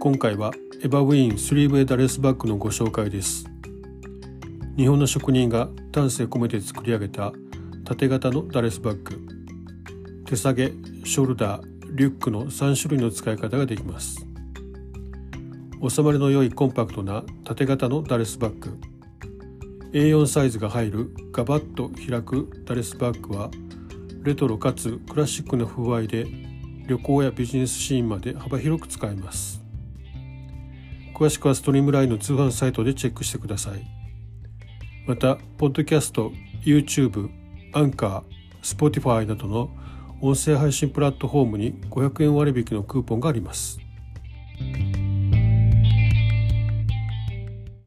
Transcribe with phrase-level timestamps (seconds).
[0.00, 0.52] 今回は
[0.84, 3.46] エバウィーンスリーウェイダレスバッグのご紹介です。
[4.76, 7.32] 日本の職人が丹精込めて作り上げた
[7.84, 9.20] 縦型のダレスバッグ。
[10.24, 10.72] 手提げ
[11.04, 11.62] ショルダー
[11.96, 14.24] リュックの3種類の使い方ができます。
[15.88, 18.78] 収まりの良いコンパクトな縦型のダレスバッグ。
[19.92, 23.50] A4 サイズが入るガバッと開くダレスバッグは
[24.22, 26.28] レトロかつクラシックな風合いで
[26.86, 29.67] 旅行やビジネスシーンまで幅広く使えます。
[31.18, 33.84] 詳しくはストリームラインの通販サイトでチェックしてください。
[35.06, 36.30] またポッドキャスト
[36.62, 37.28] YouTube
[37.72, 39.70] アンカー Spotify などの
[40.20, 43.80] 音声配信プラットフォームに500円割引のクーポンがあります。